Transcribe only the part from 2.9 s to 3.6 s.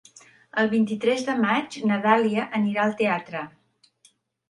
teatre.